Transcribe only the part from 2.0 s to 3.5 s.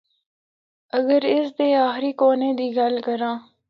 کونے دی گل کراں۔